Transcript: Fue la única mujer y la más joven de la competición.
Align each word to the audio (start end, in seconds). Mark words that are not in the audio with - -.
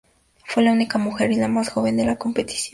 Fue 0.45 0.63
la 0.63 0.71
única 0.71 0.97
mujer 0.97 1.31
y 1.31 1.35
la 1.35 1.47
más 1.47 1.69
joven 1.69 1.95
de 1.95 2.03
la 2.05 2.15
competición. 2.17 2.69